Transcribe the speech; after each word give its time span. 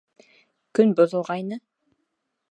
Көн 0.79 0.95
боҙолғайны. 0.99 1.59